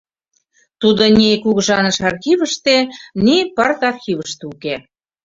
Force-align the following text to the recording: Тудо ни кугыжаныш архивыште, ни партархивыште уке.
Тудо 0.81 1.03
ни 1.17 1.27
кугыжаныш 1.43 1.97
архивыште, 2.09 2.77
ни 3.25 3.35
партархивыште 3.55 4.43
уке. 4.51 4.75